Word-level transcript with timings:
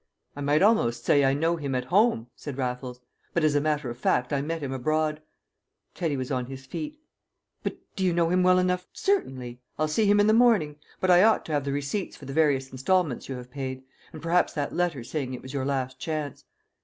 "I 0.35 0.41
might 0.41 0.63
almost 0.63 1.05
say 1.05 1.23
I 1.23 1.35
know 1.35 1.57
him 1.57 1.75
at 1.75 1.85
home," 1.85 2.25
said 2.35 2.57
Raffles. 2.57 3.01
"But 3.35 3.43
as 3.43 3.53
a 3.53 3.61
matter 3.61 3.87
of 3.87 3.99
fact 3.99 4.33
I 4.33 4.41
met 4.41 4.63
him 4.63 4.71
abroad." 4.71 5.21
Teddy 5.93 6.17
was 6.17 6.31
on 6.31 6.47
his 6.47 6.65
feet. 6.65 6.97
"But 7.61 7.77
do 7.95 8.03
you 8.03 8.11
know 8.11 8.29
him 8.31 8.41
well 8.41 8.57
enough" 8.57 8.87
"Certainly. 9.09 9.61
I'll 9.77 9.87
see 9.87 10.07
him 10.07 10.19
in 10.19 10.25
the 10.25 10.33
morning. 10.33 10.77
But 10.99 11.11
I 11.11 11.21
ought 11.21 11.45
to 11.45 11.51
have 11.51 11.65
the 11.65 11.71
receipts 11.71 12.17
for 12.17 12.25
the 12.25 12.33
various 12.33 12.71
instalments 12.71 13.29
you 13.29 13.35
have 13.35 13.51
paid, 13.51 13.83
and 14.11 14.23
perhaps 14.23 14.53
that 14.53 14.73
letter 14.73 15.03
saying 15.03 15.35
it 15.35 15.43
was 15.43 15.53
your 15.53 15.65
last 15.65 15.99
chance." 15.99 16.45